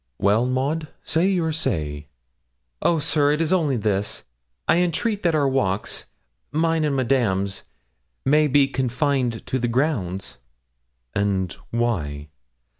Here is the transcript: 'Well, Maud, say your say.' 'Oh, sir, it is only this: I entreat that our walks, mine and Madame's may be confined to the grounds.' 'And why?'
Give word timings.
'Well, 0.17 0.47
Maud, 0.47 0.87
say 1.03 1.27
your 1.27 1.51
say.' 1.51 2.07
'Oh, 2.81 2.97
sir, 2.97 3.31
it 3.33 3.39
is 3.39 3.53
only 3.53 3.77
this: 3.77 4.23
I 4.67 4.77
entreat 4.77 5.21
that 5.21 5.35
our 5.35 5.47
walks, 5.47 6.05
mine 6.51 6.83
and 6.85 6.95
Madame's 6.95 7.65
may 8.25 8.47
be 8.47 8.67
confined 8.67 9.45
to 9.45 9.59
the 9.59 9.67
grounds.' 9.67 10.39
'And 11.13 11.55
why?' 11.69 12.29